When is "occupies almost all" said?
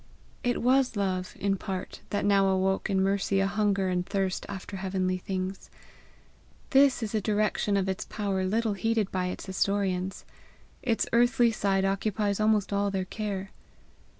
11.85-12.89